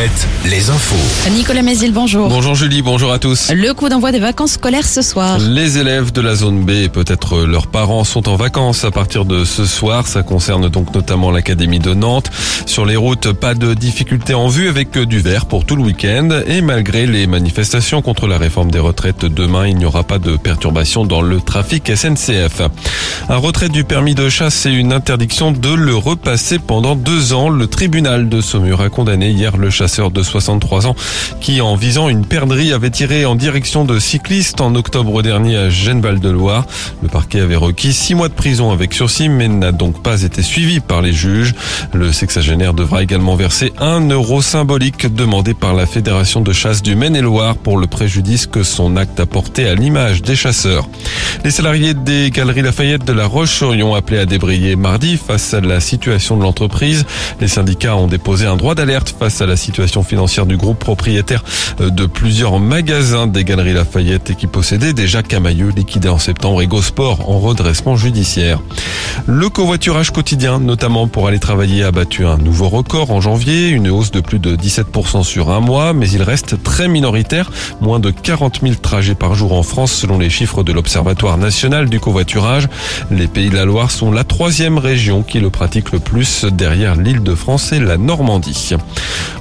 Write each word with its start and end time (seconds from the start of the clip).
Alouette, 0.00 0.28
les 0.46 0.70
infos. 0.70 1.30
Nicolas 1.30 1.60
Mézil, 1.60 1.92
bonjour. 1.92 2.30
Bonjour 2.30 2.54
Julie, 2.54 2.80
bonjour 2.80 3.12
à 3.12 3.18
tous. 3.18 3.52
Le 3.52 3.74
coup 3.74 3.90
d'envoi 3.90 4.12
des 4.12 4.18
vacances 4.18 4.52
scolaires 4.52 4.86
ce 4.86 5.02
soir. 5.02 5.38
Les 5.38 5.76
élèves 5.76 6.10
de 6.10 6.22
la 6.22 6.34
zone 6.34 6.64
B 6.64 6.70
et 6.70 6.88
peut-être 6.88 7.42
leurs 7.42 7.66
parents 7.66 8.04
sont 8.04 8.26
en 8.30 8.36
vacances 8.36 8.86
à 8.86 8.90
partir 8.90 9.26
de 9.26 9.44
ce 9.44 9.66
soir. 9.66 10.06
Ça 10.06 10.22
concerne 10.22 10.70
donc 10.70 10.94
notamment 10.94 11.30
l'Académie 11.30 11.80
de 11.80 11.92
Nantes. 11.92 12.30
Sur 12.64 12.86
les 12.86 12.96
routes, 12.96 13.32
pas 13.32 13.52
de 13.52 13.74
difficultés 13.74 14.32
en 14.32 14.48
vue 14.48 14.70
avec 14.70 14.96
du 14.96 15.18
vert 15.18 15.44
pour 15.44 15.66
tout 15.66 15.76
le 15.76 15.82
week-end. 15.82 16.30
Et 16.46 16.62
malgré 16.62 17.06
les 17.06 17.26
manifestations 17.26 18.00
contre 18.00 18.26
la 18.26 18.38
réforme 18.38 18.70
des 18.70 18.78
retraites 18.78 19.26
demain, 19.26 19.66
il 19.66 19.76
n'y 19.76 19.84
aura 19.84 20.04
pas 20.04 20.18
de 20.18 20.38
perturbation 20.38 21.04
dans 21.04 21.20
le 21.20 21.42
trafic 21.42 21.94
SNCF. 21.94 22.62
Un 23.28 23.36
retrait 23.36 23.68
du 23.68 23.84
permis 23.84 24.14
de 24.14 24.30
chasse 24.30 24.64
et 24.64 24.70
une 24.70 24.94
interdiction 24.94 25.52
de 25.52 25.74
le 25.74 25.94
repasser 25.94 26.58
pendant 26.58 26.96
deux 26.96 27.34
ans. 27.34 27.50
Le 27.50 27.66
tribunal 27.66 28.30
de 28.30 28.40
Saumur 28.40 28.80
a 28.80 28.88
condamné 28.88 29.28
hier 29.28 29.58
le 29.58 29.68
chasseur 29.68 29.89
de 29.98 30.22
63 30.22 30.86
ans 30.86 30.94
qui, 31.40 31.60
en 31.60 31.74
visant 31.74 32.08
une 32.08 32.24
perdrix, 32.24 32.72
avait 32.72 32.90
tiré 32.90 33.24
en 33.24 33.34
direction 33.34 33.84
de 33.84 33.98
cyclistes 33.98 34.60
en 34.60 34.74
octobre 34.76 35.20
dernier 35.22 35.56
à 35.56 35.68
Genneval-de-Loire. 35.68 36.64
Le 37.02 37.08
parquet 37.08 37.40
avait 37.40 37.56
requis 37.56 37.92
six 37.92 38.14
mois 38.14 38.28
de 38.28 38.34
prison 38.34 38.70
avec 38.70 38.94
sursis, 38.94 39.28
mais 39.28 39.48
n'a 39.48 39.72
donc 39.72 40.00
pas 40.02 40.22
été 40.22 40.42
suivi 40.42 40.78
par 40.78 41.02
les 41.02 41.12
juges. 41.12 41.54
Le 41.92 42.12
sexagénaire 42.12 42.72
devra 42.72 43.02
également 43.02 43.34
verser 43.34 43.72
un 43.78 44.00
euro 44.08 44.42
symbolique 44.42 45.12
demandé 45.12 45.54
par 45.54 45.74
la 45.74 45.86
Fédération 45.86 46.40
de 46.40 46.52
chasse 46.52 46.82
du 46.82 46.94
Maine-et-Loire 46.94 47.56
pour 47.56 47.76
le 47.76 47.88
préjudice 47.88 48.46
que 48.46 48.62
son 48.62 48.96
acte 48.96 49.18
a 49.18 49.26
porté 49.26 49.68
à 49.68 49.74
l'image 49.74 50.22
des 50.22 50.36
chasseurs. 50.36 50.88
Les 51.44 51.50
salariés 51.50 51.94
des 51.94 52.30
Galeries 52.30 52.62
Lafayette 52.62 53.04
de 53.04 53.12
la 53.12 53.26
Roche-sur-Yon 53.26 53.94
appelés 53.94 54.20
à 54.20 54.26
débrayer 54.26 54.76
mardi 54.76 55.16
face 55.16 55.52
à 55.52 55.60
la 55.60 55.80
situation 55.80 56.36
de 56.36 56.42
l'entreprise. 56.42 57.04
Les 57.40 57.48
syndicats 57.48 57.96
ont 57.96 58.06
déposé 58.06 58.46
un 58.46 58.56
droit 58.56 58.76
d'alerte 58.76 59.14
face 59.18 59.40
à 59.40 59.46
la 59.46 59.56
situation 59.56 59.79
financière 59.86 60.46
du 60.46 60.56
groupe 60.56 60.78
propriétaire 60.78 61.44
de 61.78 62.06
plusieurs 62.06 62.58
magasins 62.58 63.26
des 63.26 63.44
Galeries 63.44 63.72
Lafayette 63.72 64.30
et 64.30 64.34
qui 64.34 64.46
possédait 64.46 64.92
déjà 64.92 65.22
Camailleux 65.22 65.70
liquidé 65.70 66.08
en 66.08 66.18
septembre 66.18 66.62
et 66.62 66.66
Gosport 66.66 67.28
en 67.28 67.38
redressement 67.38 67.96
judiciaire. 67.96 68.60
Le 69.26 69.48
covoiturage 69.48 70.10
quotidien, 70.10 70.60
notamment 70.60 71.08
pour 71.08 71.26
aller 71.26 71.38
travailler, 71.38 71.82
a 71.82 71.90
battu 71.90 72.26
un 72.26 72.36
nouveau 72.36 72.68
record 72.68 73.10
en 73.10 73.20
janvier, 73.20 73.68
une 73.68 73.88
hausse 73.88 74.10
de 74.10 74.20
plus 74.20 74.38
de 74.38 74.56
17% 74.56 75.24
sur 75.24 75.50
un 75.50 75.60
mois, 75.60 75.92
mais 75.92 76.08
il 76.10 76.22
reste 76.22 76.62
très 76.62 76.88
minoritaire, 76.88 77.50
moins 77.80 78.00
de 78.00 78.10
40 78.10 78.60
000 78.62 78.74
trajets 78.76 79.14
par 79.14 79.34
jour 79.34 79.52
en 79.52 79.62
France 79.62 79.92
selon 79.92 80.18
les 80.18 80.30
chiffres 80.30 80.62
de 80.62 80.72
l'Observatoire 80.72 81.38
national 81.38 81.88
du 81.88 82.00
covoiturage. 82.00 82.68
Les 83.10 83.28
Pays 83.28 83.50
de 83.50 83.56
la 83.56 83.64
Loire 83.64 83.90
sont 83.90 84.12
la 84.12 84.24
troisième 84.24 84.78
région 84.78 85.22
qui 85.22 85.40
le 85.40 85.50
pratique 85.50 85.92
le 85.92 86.00
plus 86.00 86.44
derrière 86.44 86.96
l'île 86.96 87.22
de 87.22 87.34
France 87.34 87.72
et 87.72 87.80
la 87.80 87.96
Normandie. 87.96 88.74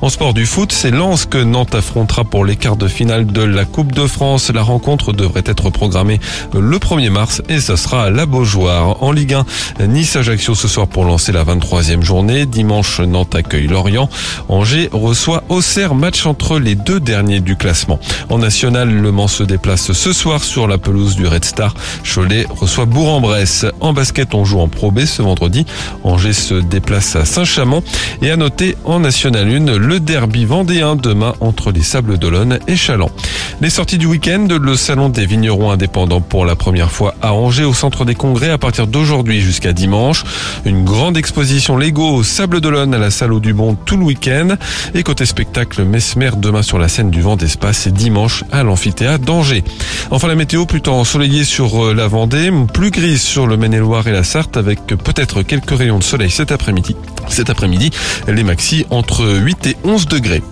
En 0.00 0.08
sport 0.08 0.27
du 0.32 0.46
foot, 0.46 0.72
c'est 0.72 0.90
Lens 0.90 1.26
que 1.26 1.38
Nantes 1.38 1.74
affrontera 1.74 2.24
pour 2.24 2.44
les 2.44 2.56
quarts 2.56 2.76
de 2.76 2.88
finale 2.88 3.26
de 3.26 3.42
la 3.42 3.64
Coupe 3.64 3.92
de 3.92 4.06
France. 4.06 4.50
La 4.50 4.62
rencontre 4.62 5.12
devrait 5.12 5.44
être 5.46 5.70
programmée 5.70 6.18
le 6.52 6.78
1er 6.78 7.10
mars 7.10 7.42
et 7.48 7.60
ce 7.60 7.76
sera 7.76 8.04
à 8.04 8.10
la 8.10 8.26
Beaujoire. 8.26 9.02
En 9.02 9.12
Ligue 9.12 9.34
1, 9.78 9.86
Nice-Ajaccio 9.86 10.54
ce 10.54 10.66
soir 10.66 10.88
pour 10.88 11.04
lancer 11.04 11.30
la 11.30 11.44
23e 11.44 12.02
journée. 12.02 12.46
Dimanche, 12.46 13.00
Nantes 13.00 13.34
accueille 13.34 13.68
Lorient. 13.68 14.08
Angers 14.48 14.88
reçoit 14.92 15.44
Auxerre, 15.48 15.94
match 15.94 16.26
entre 16.26 16.58
les 16.58 16.74
deux 16.74 17.00
derniers 17.00 17.40
du 17.40 17.56
classement. 17.56 18.00
En 18.28 18.38
national, 18.38 18.90
Le 18.90 19.12
Mans 19.12 19.28
se 19.28 19.44
déplace 19.44 19.92
ce 19.92 20.12
soir 20.12 20.42
sur 20.42 20.66
la 20.66 20.78
pelouse 20.78 21.16
du 21.16 21.26
Red 21.26 21.44
Star. 21.44 21.74
Cholet 22.02 22.46
reçoit 22.50 22.86
Bourg-en-Bresse. 22.86 23.66
En 23.80 23.92
basket, 23.92 24.34
on 24.34 24.44
joue 24.44 24.60
en 24.60 24.68
Pro 24.68 24.90
B 24.90 25.00
ce 25.06 25.22
vendredi. 25.22 25.64
Angers 26.02 26.32
se 26.32 26.54
déplace 26.54 27.14
à 27.14 27.24
Saint-Chamond. 27.24 27.82
Et 28.20 28.30
à 28.30 28.36
noter 28.36 28.76
en 28.84 29.00
National 29.00 29.48
1, 29.48 29.78
le 29.78 30.00
derby 30.18 30.46
vendéen 30.46 30.96
demain 30.96 31.34
entre 31.38 31.70
les 31.70 31.84
Sables 31.84 32.18
d'Olonne 32.18 32.58
et 32.66 32.74
Chaland. 32.74 33.12
Les 33.60 33.70
sorties 33.70 33.98
du 33.98 34.06
week-end, 34.06 34.46
le 34.48 34.76
salon 34.76 35.08
des 35.08 35.26
vignerons 35.26 35.72
indépendants 35.72 36.20
pour 36.20 36.46
la 36.46 36.54
première 36.54 36.92
fois 36.92 37.16
à 37.20 37.32
Angers 37.32 37.64
au 37.64 37.74
centre 37.74 38.04
des 38.04 38.14
congrès 38.14 38.50
à 38.50 38.58
partir 38.58 38.86
d'aujourd'hui 38.86 39.40
jusqu'à 39.40 39.72
dimanche. 39.72 40.22
Une 40.64 40.84
grande 40.84 41.16
exposition 41.16 41.76
Lego 41.76 42.08
au 42.08 42.22
Sable 42.22 42.60
d'Olonne 42.60 42.94
à 42.94 42.98
la 42.98 43.10
salle 43.10 43.32
au 43.32 43.40
Dumont 43.40 43.74
tout 43.74 43.96
le 43.96 44.04
week-end. 44.04 44.50
Et 44.94 45.02
côté 45.02 45.26
spectacle, 45.26 45.82
Mesmer 45.82 46.30
demain 46.36 46.62
sur 46.62 46.78
la 46.78 46.86
scène 46.86 47.10
du 47.10 47.20
vent 47.20 47.34
d'espace 47.34 47.88
et 47.88 47.90
dimanche 47.90 48.44
à 48.52 48.62
l'amphithéâtre 48.62 49.24
d'Angers. 49.24 49.64
Enfin 50.12 50.28
la 50.28 50.36
météo 50.36 50.64
plutôt 50.64 50.92
ensoleillée 50.92 51.42
sur 51.42 51.92
la 51.92 52.06
Vendée, 52.06 52.52
plus 52.72 52.92
grise 52.92 53.22
sur 53.22 53.48
le 53.48 53.56
Maine-et-Loire 53.56 54.06
et 54.06 54.12
la 54.12 54.22
Sarthe 54.22 54.56
avec 54.56 54.86
peut-être 54.86 55.42
quelques 55.42 55.76
rayons 55.76 55.98
de 55.98 56.04
soleil 56.04 56.30
cet 56.30 56.52
après-midi. 56.52 56.94
Cet 57.26 57.50
après-midi, 57.50 57.90
les 58.28 58.44
maxi 58.44 58.86
entre 58.90 59.26
8 59.26 59.66
et 59.66 59.76
11 59.82 60.06
degrés. 60.06 60.42